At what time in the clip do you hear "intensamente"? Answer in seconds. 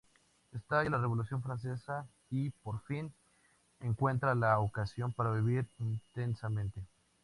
5.77-6.81